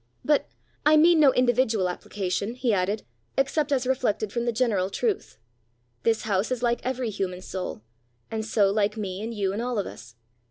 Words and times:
"But 0.25 0.47
I 0.83 0.97
mean 0.97 1.19
no 1.19 1.31
individual 1.31 1.87
application," 1.87 2.55
he 2.55 2.73
added, 2.73 3.03
"except 3.37 3.71
as 3.71 3.85
reflected 3.85 4.33
from 4.33 4.45
the 4.45 4.51
general 4.51 4.89
truth. 4.89 5.37
This 6.01 6.23
house 6.23 6.49
is 6.51 6.63
like 6.63 6.83
every 6.83 7.11
human 7.11 7.43
soul, 7.43 7.83
and 8.31 8.43
so, 8.43 8.71
like 8.71 8.97
me 8.97 9.21
and 9.21 9.31
you 9.31 9.53
and 9.53 9.61
all 9.61 9.77
of 9.77 9.85
us. 9.85 10.15